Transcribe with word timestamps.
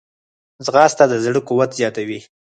ځغاسته 0.65 1.03
د 1.07 1.13
زړه 1.25 1.39
قوت 1.47 1.69
زیاتوي 1.79 2.19